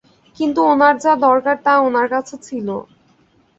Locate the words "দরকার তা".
1.25-1.73